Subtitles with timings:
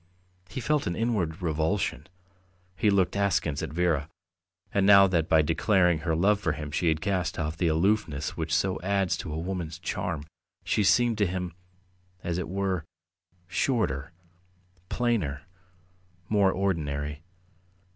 [0.49, 2.07] He felt an inward revulsion;
[2.75, 4.09] he looked askance at Vera,
[4.73, 8.35] and now that by declaring her love for him she had cast off the aloofness
[8.35, 10.23] which so adds to a woman's charm,
[10.63, 11.53] she seemed to him,
[12.23, 12.83] as it were,
[13.47, 14.11] shorter,
[14.89, 15.43] plainer,
[16.29, 17.21] more ordinary.